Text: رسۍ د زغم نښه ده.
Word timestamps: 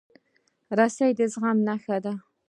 رسۍ 0.77 1.11
د 1.17 1.21
زغم 1.33 1.57
نښه 1.67 1.97
ده. 2.03 2.13